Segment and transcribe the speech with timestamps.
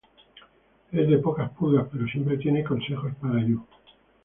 [0.91, 3.63] Es de pocas pulgas pero siempre tiene consejos para Yū.